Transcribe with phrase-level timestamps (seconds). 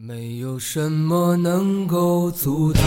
[0.00, 2.80] 没有什么能够阻挡。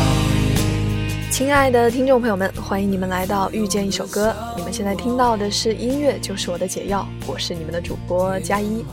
[1.30, 4.34] 亲爱的听众朋友们，欢迎你们来到遇见一首歌。
[4.56, 7.06] 你们现在听到的是音乐，就是我的解药。
[7.28, 8.86] 我是你们的主播佳一。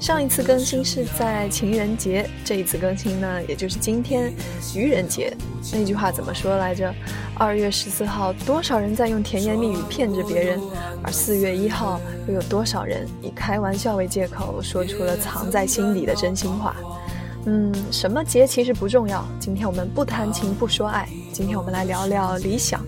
[0.00, 4.32] 上一次更新是在情人节，这一次更新呢，也就是今天
[4.74, 5.32] 愚人节。
[5.72, 6.92] 那句话怎么说来着？
[7.38, 10.60] 二月十四号，多少人在用甜言蜜语骗着别人？
[11.04, 16.74] 而四月一号，又有多少人以开玩笑为借口，说出了藏在心底的真心话？
[17.44, 19.26] 嗯，什么节其实不重要。
[19.40, 22.80] 今天我们不谈情不说爱，今天我们来聊聊理想。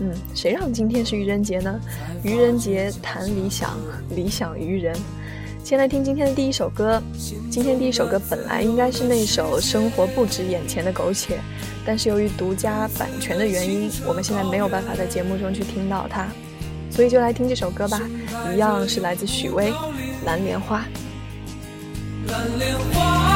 [0.00, 1.80] 嗯，谁让今天是愚人节呢？
[2.22, 3.74] 愚人节谈理想，
[4.10, 4.94] 理想愚人。
[5.64, 7.02] 先来听今天的第一首歌。
[7.50, 11.36] 今天第一首歌本来应该是那首《生活不止眼前的苟且》，
[11.86, 16.28] 但是由于独家版权的原因，我们现在没有办法在节目中去听到它，
[16.90, 18.00] 所以就来听这首歌吧。
[18.54, 19.72] 一样是来自许巍，
[20.26, 20.84] 《蓝莲花》。
[22.30, 23.35] 蓝莲花。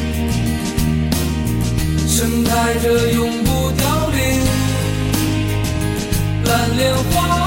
[2.21, 4.45] 盛开着永不凋零
[6.45, 7.40] 蓝莲花。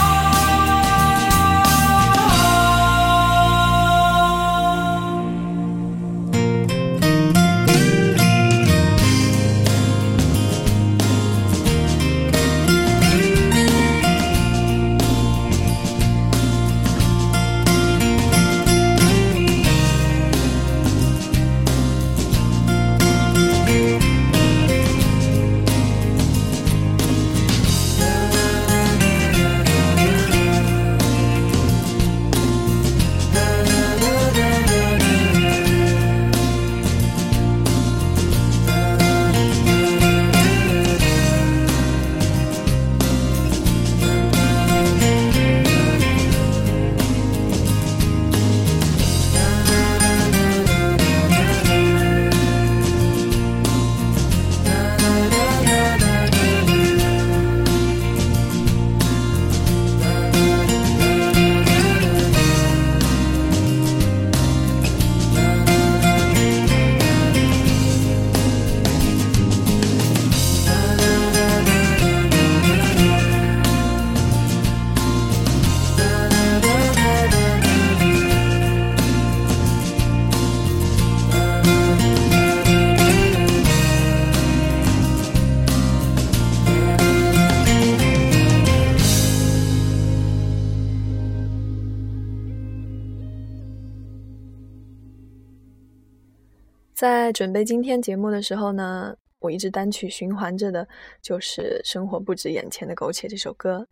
[97.04, 100.88] 在准备今天节目的时候呢，我一直单曲循环着的
[101.20, 103.86] 就是《生活不止眼前的苟且》这首歌。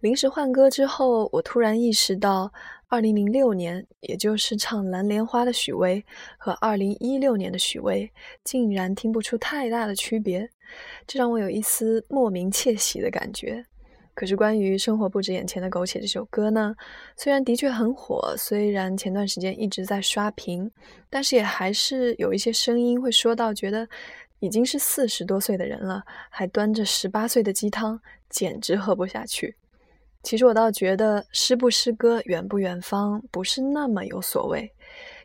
[0.00, 2.50] 临时换歌之后，我突然意识到
[2.88, 6.02] ，2006年，也就是唱《蓝莲花》的许巍
[6.38, 8.10] 和2016年的许巍，
[8.42, 10.48] 竟然听不出太大的区别，
[11.06, 13.62] 这让我有一丝莫名窃喜的感觉。
[14.14, 16.74] 可是，关于《生活不止眼前的苟且》这首歌呢，
[17.16, 20.70] 虽然的确很火，虽然前段时间一直在刷屏，
[21.10, 23.88] 但是也还是有一些声音会说到，觉得
[24.38, 28.00] 已经是四十多岁的人了，还端着十八岁的鸡汤，
[28.30, 29.56] 简直喝不下去。
[30.22, 34.72] 其实我倒觉得诗不诗歌、远不远方不是那么有所谓。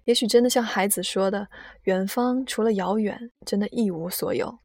[0.05, 1.47] 也许真的像孩子说的，
[1.83, 4.57] 远方除了遥远，真的一无所有。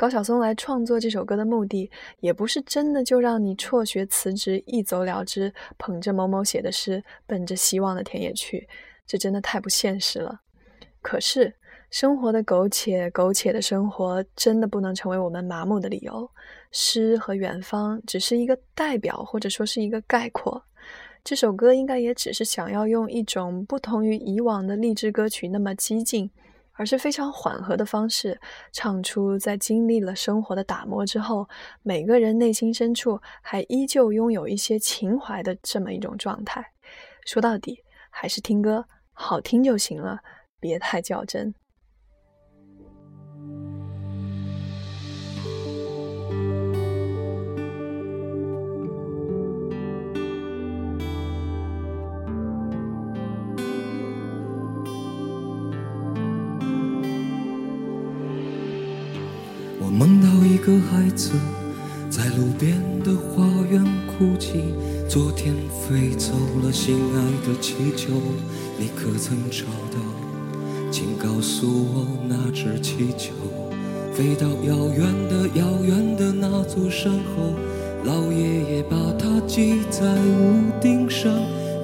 [0.00, 8.66] 高晓松来创作这首歌的目的，也不是真的就让你辍学辞职一走了之，捧着某某写的诗，奔着希望的田野去，
[9.06, 10.40] 这真的太不现实了。
[11.02, 11.52] 可是
[11.90, 16.26] 生活的苟且，苟且的生活，真的不能成为我们麻木的理由。
[16.72, 20.62] 诗和远方只是一个代表，或者说是一个概括。
[21.22, 26.30] 这首歌应该也只是想要用一种不同于以往的励志歌曲那么激进。
[26.80, 28.40] 而是非常缓和的方式，
[28.72, 31.46] 唱出在经历了生活的打磨之后，
[31.82, 36.72] 每个人内心深处还依旧拥有一些情怀的这么一种状态。
[37.26, 38.82] 说到底，还是听歌
[39.12, 40.20] 好听就行了，
[40.58, 41.54] 别太较真。
[60.70, 61.32] 个孩子
[62.08, 64.72] 在路边的花园哭泣，
[65.08, 66.32] 昨天飞走
[66.62, 68.12] 了心爱的气球，
[68.78, 69.98] 你可曾找到？
[70.92, 73.32] 请告诉我那只气球
[74.12, 77.52] 飞到遥远的遥远的那座山后，
[78.04, 81.32] 老爷爷把它系在屋顶上，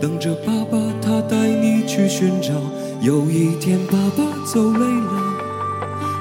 [0.01, 2.55] 等着爸爸他带你去寻找。
[3.01, 5.26] 有一天爸爸走累了。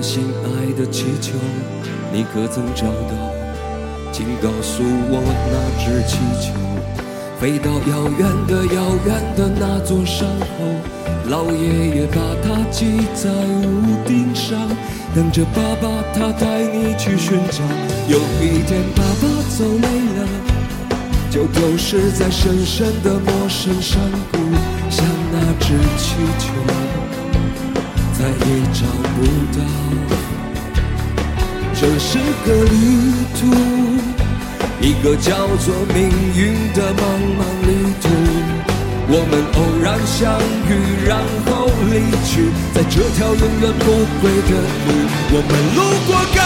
[0.00, 1.32] 心爱的气球，
[2.12, 3.14] 你可曾找到？
[4.12, 5.20] 请告诉我
[5.50, 6.54] 那只气球
[7.40, 10.64] 飞到遥远的遥远的那座山后，
[11.28, 14.56] 老爷爷把它系在屋顶上，
[15.14, 17.58] 等着爸爸他带你去寻找。
[18.08, 19.88] 有一天爸爸走累
[20.20, 20.28] 了。
[21.28, 24.38] 就丢失在深深的陌生山谷，
[24.88, 26.52] 像那只气球，
[28.24, 28.36] 再也
[28.72, 28.80] 找
[29.14, 29.20] 不
[29.52, 29.60] 到。
[31.74, 32.16] 这是
[32.46, 33.52] 个旅途，
[34.80, 37.02] 一个叫做命运的茫
[37.36, 37.68] 茫旅
[38.00, 38.08] 途。
[39.08, 40.40] 我们偶然相
[40.70, 40.72] 遇，
[41.06, 43.84] 然后离去，在这条永远不
[44.22, 44.52] 归的
[44.86, 44.88] 路。
[45.28, 46.40] 我们路过高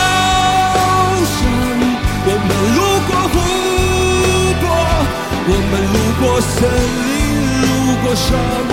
[1.30, 1.38] 山，
[2.26, 3.36] 我们路过湖
[4.58, 4.66] 泊。
[5.50, 6.58] 我们路过森
[7.06, 7.08] 林，
[7.62, 7.64] 路
[8.02, 8.26] 过沙
[8.68, 8.72] 漠，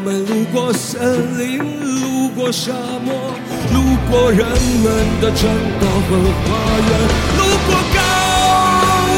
[0.00, 2.70] 我们路过森林，路过沙
[3.02, 3.34] 漠，
[3.74, 4.86] 路过人们
[5.20, 5.50] 的城
[5.80, 6.46] 堡和花
[6.86, 6.90] 园，
[7.34, 7.98] 路过高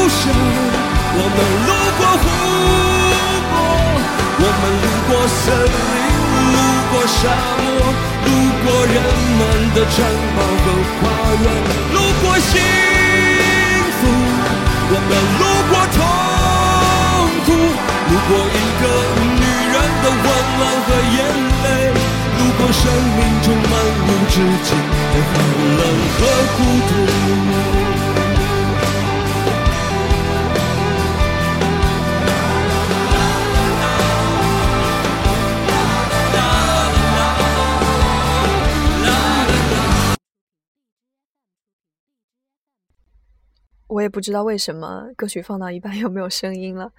[0.09, 0.33] 山，
[1.13, 1.71] 我们路
[2.01, 2.25] 过湖
[3.51, 3.53] 泊，
[4.41, 6.01] 我们路过森林，
[6.49, 6.57] 路
[6.89, 7.29] 过沙
[7.61, 7.63] 漠，
[8.25, 8.27] 路
[8.65, 8.97] 过人
[9.37, 9.39] 们
[9.75, 10.01] 的城
[10.33, 10.65] 堡和
[10.97, 11.01] 花
[11.43, 11.45] 园，
[11.93, 12.57] 路过幸
[14.01, 14.03] 福，
[14.89, 16.01] 我们路过痛
[17.45, 17.49] 苦。
[18.11, 18.83] 路过一个
[19.21, 19.30] 女人
[20.03, 20.17] 的温
[20.57, 21.17] 暖和眼
[21.63, 21.65] 泪，
[22.37, 22.81] 路过生
[23.17, 23.73] 命中漫
[24.07, 24.69] 无止境
[25.13, 25.33] 的寒
[25.77, 25.81] 冷
[26.17, 26.19] 和
[26.57, 26.91] 孤独。
[43.91, 46.89] 我也不知道为什么歌曲放到一半 又没有声音了。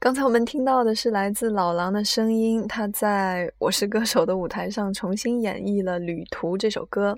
[0.00, 7.16] 刚才我们听到的是来自老狼的声音，他在我是歌手的舞台上重新演绎了《旅途》这首歌。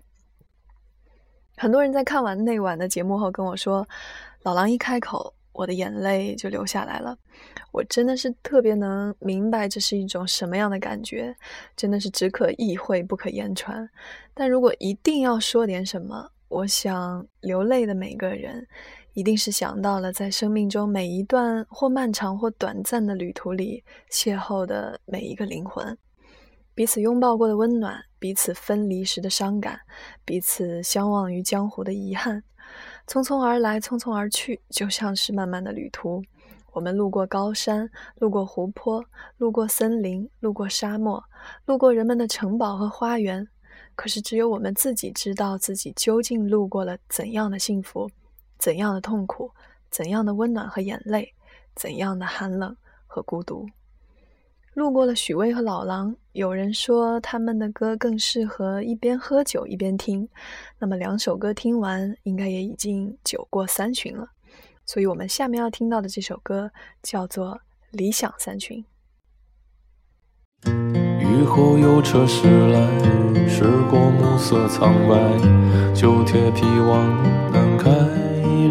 [1.56, 3.88] 很多人在看完那晚的节目后跟我说，
[4.42, 7.16] 老狼一开口，我的眼泪就流下来了。
[7.72, 11.34] 我真的是特别能明白这是一种什么样的感觉，
[11.74, 13.88] 真的是只可意会不可言传。
[14.34, 18.66] 但如果一定要说点什么，我想流泪的每个人。
[19.14, 25.96] 一定是想到了在生命中每一段或漫长或短暂的旅途里邂逅的每一个灵魂，
[26.74, 29.80] 彼此拥抱过的温暖，彼此分离时的伤感，
[30.24, 32.42] 彼此相忘于江湖的遗憾，
[33.06, 36.20] 匆匆而来，匆匆而去，就像是漫漫的旅途。
[36.72, 39.04] 我们路过高山，路过湖泊，
[39.36, 41.22] 路过森林，路过沙漠，
[41.66, 43.46] 路过人们的城堡和花园。
[43.94, 48.10] 可是，只有我们自己知道自己究竟路过了怎样的幸福。
[48.58, 49.50] 怎样的痛苦，
[49.90, 51.34] 怎样的温暖和眼泪，
[51.74, 53.66] 怎样的寒冷和孤独。
[54.72, 60.28] 路过了许巍和老狼，有人说他们的歌更适合一边喝酒一边听。
[60.80, 64.26] 那么两首歌听完，应该也已经酒过三巡了。
[64.84, 67.52] 所以我们下面要听到的这首歌叫做
[67.92, 68.84] 《理想三巡》。
[71.20, 78.13] 雨后有车驶来，驶过暮色苍白，旧铁皮往南开。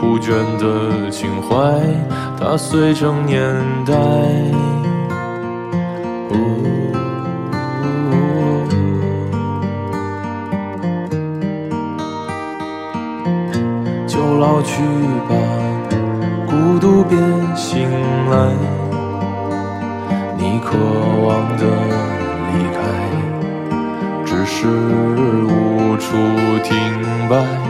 [0.00, 1.78] 枯卷的情怀，
[2.38, 3.54] 它碎成年
[3.84, 3.92] 代。
[14.06, 14.82] 就老去
[15.28, 15.36] 吧，
[16.48, 17.18] 孤独别
[17.54, 17.86] 醒
[18.30, 18.54] 来。
[20.38, 20.78] 你渴
[21.26, 21.66] 望的
[22.48, 22.80] 离开，
[24.24, 26.16] 只是无处
[26.64, 26.74] 停
[27.28, 27.69] 摆。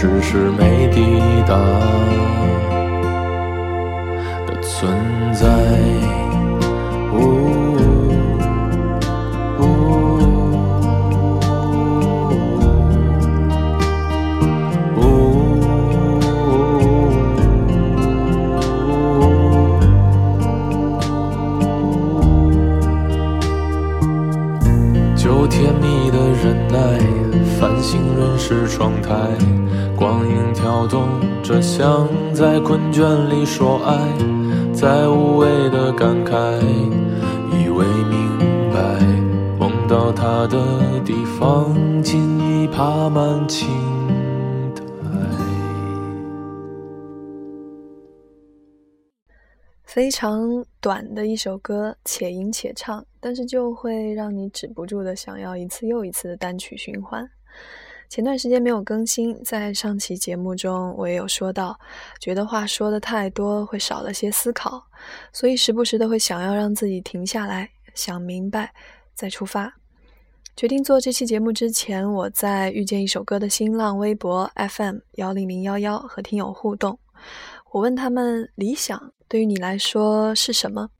[0.00, 1.02] 只是没抵
[1.46, 1.54] 达
[4.46, 4.90] 的存
[5.34, 6.29] 在。
[28.38, 29.14] 是窗台，
[29.96, 31.06] 光影跳动
[31.42, 33.96] 着，像在困倦里说爱，
[34.72, 36.58] 在无谓的感慨，
[37.52, 38.38] 以为明
[38.72, 38.98] 白，
[39.58, 43.68] 梦到他的地方，轻易爬满青
[44.74, 44.82] 苔。
[49.84, 57.28] 非常短的一首歌，且吟且唱，但是就会让你止不住的想要一次又一次的单曲循环。
[58.10, 61.78] 前段时间没有更新，在上期节目中我也有说到，
[62.18, 64.82] 觉得话说的太多会少了些思考，
[65.32, 68.74] 所以时不时的会想要让自己停下来，想明白
[69.14, 69.72] 再出发。
[70.56, 76.98] 决定做这期节目之前，我在遇见一首歌的新浪微博 FM 幺零零幺幺和听友互动，
[77.70, 80.90] 我问他们理想对于你来说是什么？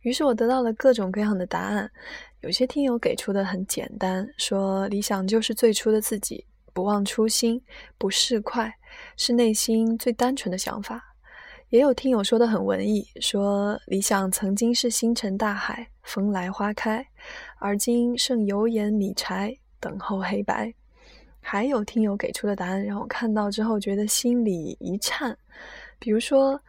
[0.00, 1.90] 于是我得到了各种各样的答案。
[2.40, 7.60] 有些听友给出的很简单，说理想就是最初的自己，不忘初心，
[7.98, 8.72] 不市侩，
[9.16, 11.02] 是内心最单纯的想法。
[11.70, 17.04] 也有听友说的很文艺，说理想曾经是星辰大海，风来花开，
[17.58, 20.72] 而今剩油盐米柴，等候黑白。
[21.40, 25.36] 还有听友给出的答案让我看到之后觉得心里一颤，
[25.98, 26.60] 比如说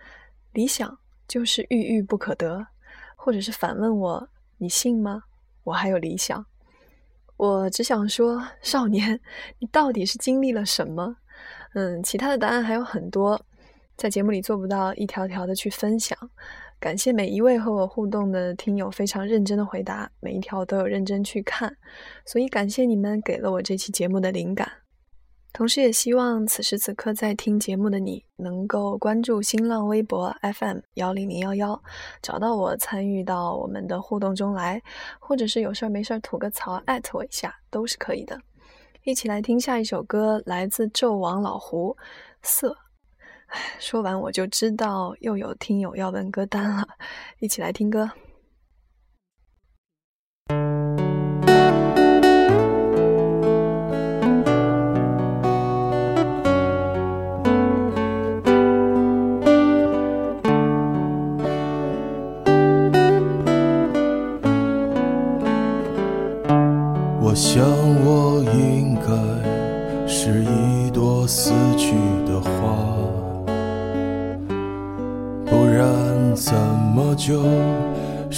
[0.53, 0.97] 理想
[1.27, 2.65] 就是郁郁不可得，
[3.15, 5.24] 或者是反问我，你信吗？
[5.67, 6.45] 我还有理想，
[7.36, 9.19] 我只想说，少年，
[9.59, 11.17] 你到底是经历了什么？
[11.74, 13.41] 嗯，其他的答案还有很多，
[13.97, 16.17] 在节目里做不到一条条的去分享。
[16.79, 21.75] 感谢每一位和我互动的听友，非常认真的回答，每一条都有认真去看，
[22.25, 24.87] 所以感谢你们给了我这期节目的灵感。
[25.58, 31.82] 同时，也希望此时此刻在听节目的你能够关注新浪微博 FM 幺零零幺幺，
[32.22, 34.80] 找到我，参与到我们的互动中来，
[35.20, 38.39] 或者是有事儿没事儿吐个槽，艾特我一下都是可以的。
[39.04, 41.98] 一起来听下一首歌，来自纣王老胡，
[42.43, 42.78] 色。
[43.80, 46.88] 说完我就知道又有听友要问歌单了，
[47.39, 48.08] 一起来听歌。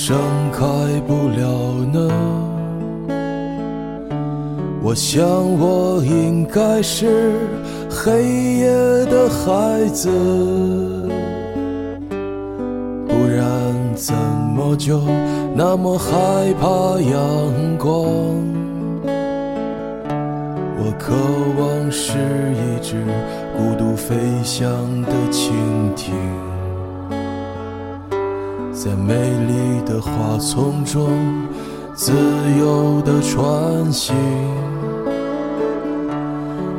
[0.09, 0.17] 盛
[0.51, 0.65] 开
[1.05, 2.09] 不了呢？
[4.81, 5.23] 我想，
[5.59, 7.31] 我应该是
[7.91, 8.23] 黑
[8.55, 8.71] 夜
[9.05, 10.09] 的孩子，
[13.07, 13.45] 不然
[13.93, 14.15] 怎
[14.55, 14.99] 么就
[15.53, 16.09] 那么害
[16.59, 17.93] 怕阳光？
[20.81, 21.13] 我渴
[21.61, 22.17] 望是
[22.55, 22.95] 一只
[23.55, 24.67] 孤独飞翔
[25.03, 25.51] 的蜻
[25.95, 26.15] 蜓，
[28.81, 31.09] 在美丽的花丛中
[31.93, 32.13] 自
[32.57, 34.15] 由地穿行。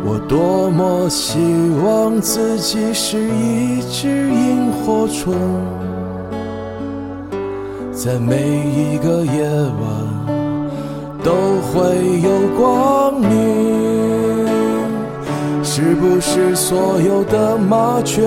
[0.02, 1.38] 我多么希
[1.84, 5.34] 望自己是一只萤火虫，
[7.92, 9.92] 在每一个夜晚
[11.22, 11.34] 都
[11.68, 11.82] 会
[12.22, 14.48] 有光明。
[15.62, 18.26] 是不是所有的麻雀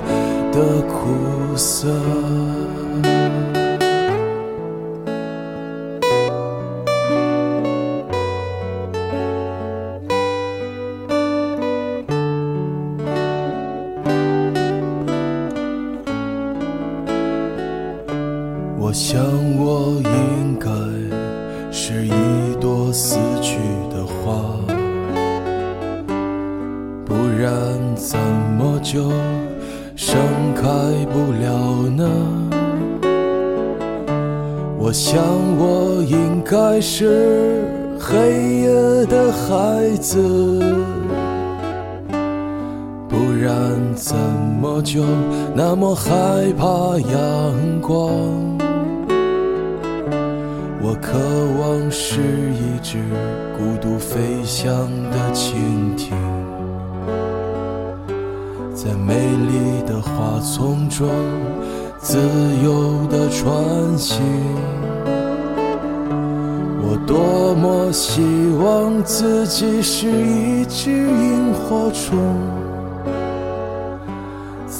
[0.51, 1.87] 的苦涩？
[46.51, 47.97] 害怕阳光？
[50.81, 51.17] 我渴
[51.61, 52.97] 望是一只
[53.57, 54.69] 孤独飞翔
[55.11, 56.11] 的蜻蜓，
[58.75, 61.07] 在美丽的花丛中
[61.99, 62.17] 自
[62.61, 64.19] 由的穿行。
[66.83, 68.21] 我多么希
[68.61, 72.17] 望自己是一只萤火虫，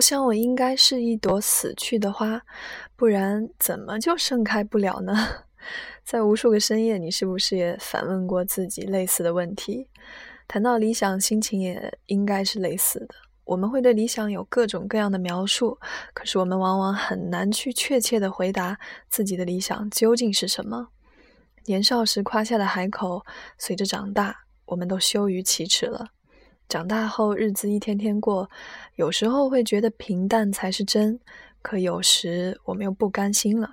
[0.00, 2.40] 我想，我应该是一朵死去的花，
[2.96, 5.14] 不然怎么就盛开不了呢？
[6.02, 9.90] 在无数个深夜，你是不是也反问过自己类似的问题？
[10.48, 13.08] 谈到理想，心情也应该是类似的。
[13.44, 15.78] 我们会对理想有各种各样的描述，
[16.14, 18.78] 可是我们往往很难去确切的回答
[19.10, 20.88] 自己的理想究竟是什么。
[21.66, 23.22] 年少时夸下的海口，
[23.58, 24.34] 随着长大，
[24.64, 26.06] 我们都羞于启齿了。
[26.70, 28.48] 长大后，日子一天天过，
[28.94, 31.18] 有时候会觉得平淡才是真，
[31.62, 33.68] 可有时我们又不甘心了，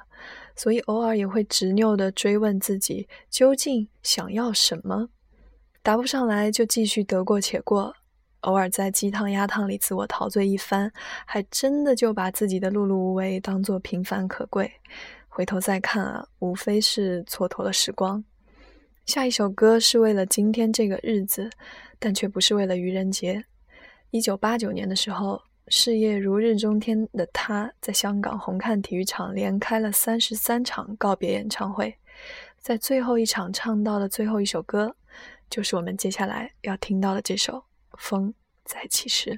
[0.55, 5.09] 所以偶尔也会执拗地追问自己究竟想要什么，
[5.83, 7.93] 答不上来就继续得过且过，
[8.39, 10.91] 偶尔在鸡汤鸭汤里自我陶醉一番，
[11.27, 14.71] 还真的就把自己的碌碌无为当做平凡可贵，
[15.27, 18.23] 回头再看啊，无非是蹉跎了时光。
[19.05, 21.51] 下一首歌是为了今天这个日子。
[21.99, 23.45] 但却不是为了愚人节。
[24.11, 31.97] 一九八九年的时候，事业如日中天的他，在香港红磡体育场连开了三十三场告别演唱会，
[32.57, 34.95] 在最后一场唱到的最后一首歌，
[35.49, 37.57] 就是我们接下来要听到的这首
[37.97, 38.33] 《风
[38.63, 39.31] 再起时》。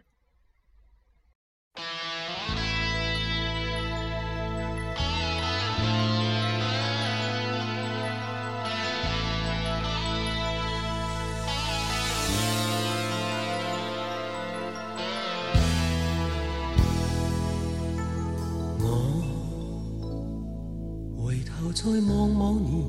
[21.82, 22.84] 再望某年，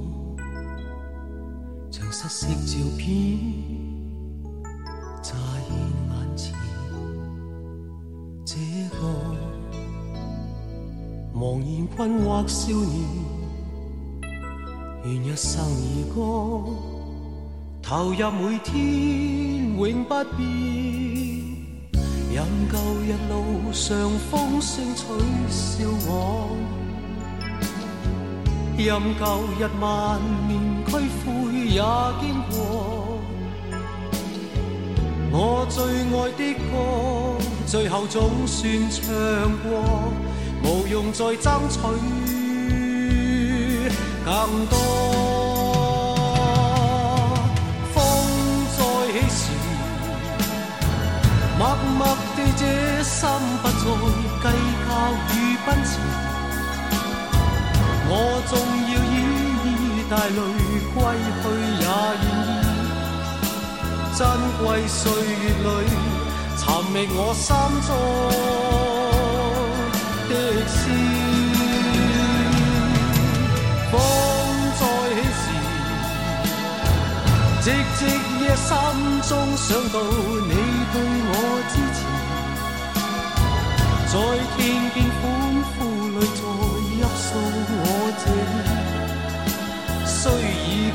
[1.93, 3.39] 像失色照片
[5.23, 5.33] 乍
[5.69, 5.77] 现
[6.09, 6.53] 眼前。
[8.45, 8.57] 这
[8.97, 8.99] 个
[11.33, 13.05] 茫然困惑少年，
[15.05, 16.19] 愿一生而歌，
[17.81, 18.75] 投入每天
[19.79, 20.41] 永不变。
[22.35, 25.05] 任旧日路上风声取
[25.49, 26.80] 笑我。
[28.85, 29.25] 任旧
[29.59, 30.51] 日万念
[30.87, 31.03] 俱灰
[31.69, 31.83] 也
[32.21, 33.19] 经过，
[35.31, 36.73] 我最爱的歌，
[37.67, 38.99] 最后总算唱
[39.63, 39.69] 过，
[40.65, 41.79] 无用再争取
[44.25, 44.31] 更
[44.67, 44.75] 多。
[47.93, 47.97] 风
[48.77, 48.81] 再
[49.29, 49.53] 起时
[51.59, 51.61] 默
[51.99, 52.01] 默
[52.35, 52.63] 地，这
[53.03, 53.29] 心
[53.63, 53.75] 不再
[54.43, 54.47] 计
[54.89, 54.89] 较
[55.35, 55.91] 与奔驰。
[58.23, 58.53] 我纵
[58.93, 59.17] 要依
[59.65, 59.69] 依
[60.11, 60.39] 带泪
[60.93, 60.97] 归
[61.41, 61.43] 去，
[61.81, 61.89] 也愿
[62.21, 62.29] 意。
[64.15, 64.21] 珍
[64.61, 65.69] 贵岁月里，
[66.59, 67.49] 寻觅我心
[67.87, 67.89] 中
[70.29, 70.33] 的
[70.69, 70.79] 诗。
[73.91, 73.93] 风
[74.77, 74.83] 再
[75.41, 75.43] 起时，
[77.63, 78.01] 寂寂
[78.43, 78.69] 夜心
[79.27, 79.97] 中想到
[80.47, 80.53] 你。
[80.93, 80.95] 对
[81.33, 81.33] 我
[81.71, 81.99] 支持，
[84.11, 84.15] 在
[84.57, 84.59] 天
[84.93, 84.97] 边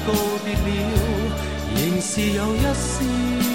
[0.06, 0.14] 告
[0.44, 0.96] 别了，
[1.76, 3.55] 仍是有一丝。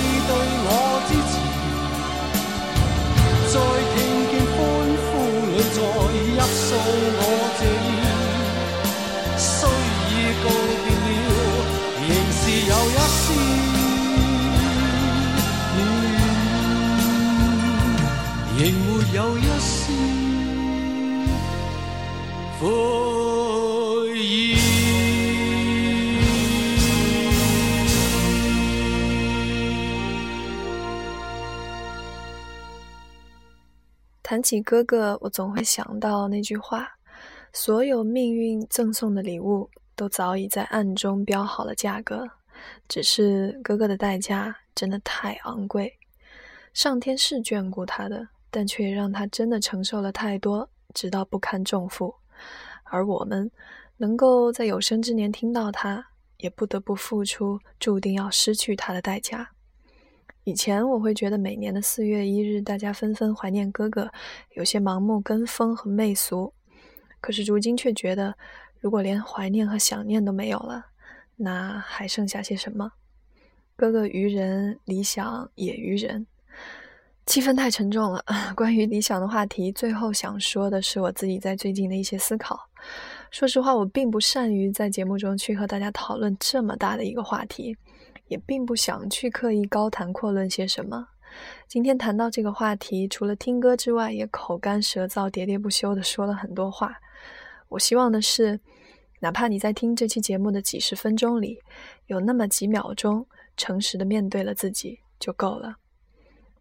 [3.51, 3.95] 再听
[4.31, 4.55] 见欢
[5.05, 5.11] 呼
[5.51, 6.39] 里，再泣。
[6.41, 7.21] 诉我
[7.59, 7.89] 这意，
[9.37, 9.51] 虽
[10.07, 10.11] 已
[10.41, 10.45] 告
[10.83, 10.87] 别
[11.27, 11.29] 了，
[12.07, 13.23] 仍是有一丝。
[15.75, 15.79] 暖，
[18.57, 19.71] 仍没有一丝。
[34.31, 36.87] 谈起哥哥，我总会想到那句话：
[37.51, 42.25] 所有命运赠送的礼物，都早已在暗中标好了价格。
[42.87, 45.93] 只是哥哥的代价真的太昂贵，
[46.73, 52.15] 上天是眷顾他的，但却让他真的承受了太多，直到不堪重负。
[52.85, 53.51] 而我们
[53.97, 56.01] 能够在有生之年听到他，
[56.37, 59.49] 也不得不付出注定要失去他的代价。
[60.43, 64.11] 以前我会觉得每年的四月一日，大家纷纷怀念哥哥，
[64.55, 66.53] 有些盲目跟风和媚俗。
[67.19, 68.35] 可是如今却觉得，
[68.79, 70.87] 如果连怀念和想念都没有了，
[71.35, 72.91] 那还剩下些什么？
[73.75, 76.25] 哥哥于人，理想也于人。
[77.27, 78.25] 气氛太沉重了。
[78.57, 82.59] 关于理想的话题，最后想说的是我自己在最近的一些思考。
[83.29, 87.77] 说实话，我并不善于在节目中去和大家讨论这么大的一个话题。
[88.31, 91.09] 也并不想去刻意高谈阔论些什么。
[91.67, 96.95] 今天谈到这个话题，除了听歌之外，也口干舌燥、喋喋不休地说了很多话。
[97.67, 98.61] 我希望的是，
[99.19, 101.59] 哪怕你在听这期节目的几十分钟里，
[102.07, 105.75] 有那么几秒钟诚实的面对了自己就够了。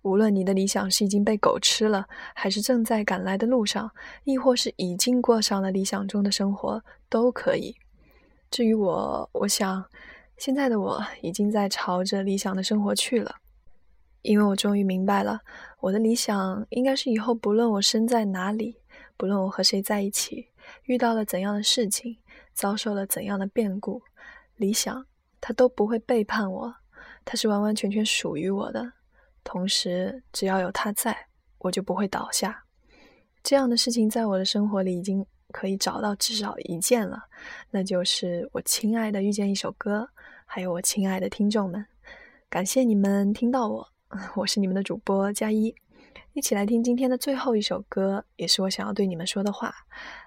[0.02, 2.04] 无论你的理想是已经被狗吃了，
[2.34, 3.88] 还是正在赶来的路上，
[4.24, 7.76] 亦或是已经过上了理想中的生活，都可以。
[8.50, 9.84] 至于我，我想。
[10.40, 13.36] 现在的我已经在朝着理想的生活去了，
[14.22, 15.38] 因为我终于明白了，
[15.80, 18.74] 我的理想应该是以后不论我身在哪里，
[19.18, 20.48] 不论我和谁在一起，
[20.84, 22.16] 遇到了怎样的事情，
[22.54, 24.00] 遭受了怎样的变故，
[24.56, 25.04] 理想
[25.42, 26.74] 它都不会背叛我，
[27.22, 28.94] 它是完完全全属于我的。
[29.44, 31.14] 同时，只要有它在，
[31.58, 32.64] 我就不会倒下。
[33.42, 37.24] 这样的事情在我的生活里已经可以找到至少一件了，
[37.70, 40.08] 那就是我亲爱的遇见一首歌。
[40.52, 41.86] 还有我亲爱的听众们，
[42.48, 43.88] 感谢你们听到我，
[44.34, 45.72] 我是你们的主播佳一，
[46.32, 49.72] 一起来听今天的最后一首歌，也是我想要对你们说的话，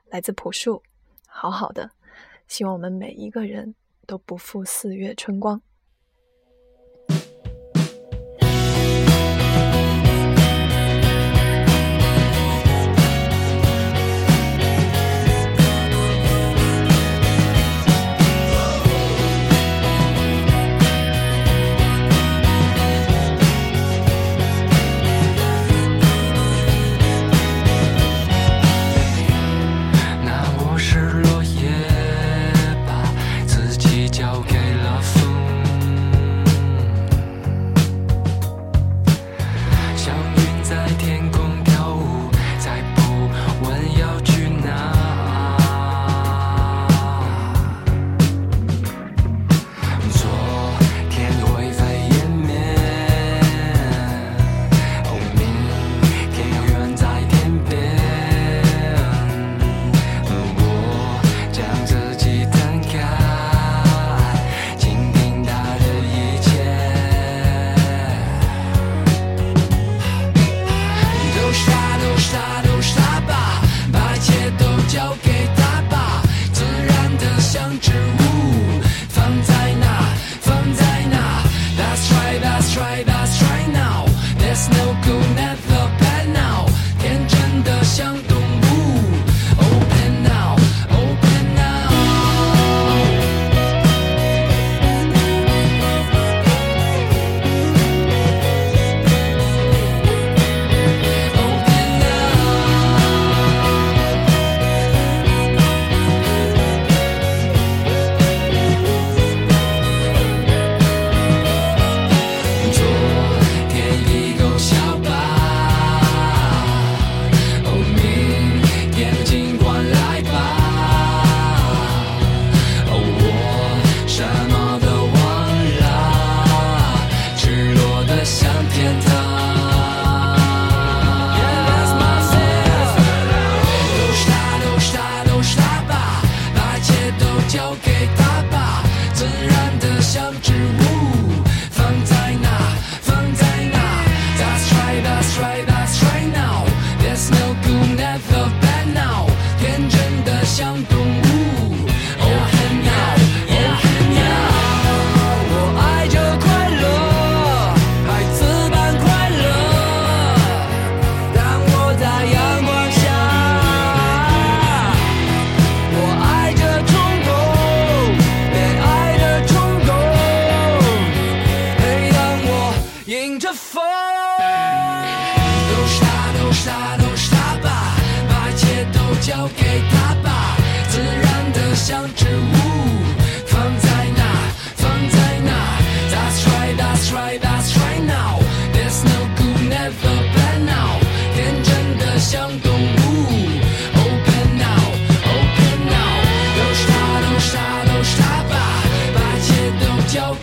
[0.08, 0.82] 来自朴树，
[1.28, 1.92] 好好的，
[2.48, 3.76] 希望我们每一个人
[4.08, 5.62] 都不负四月春光。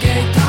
[0.00, 0.39] gate.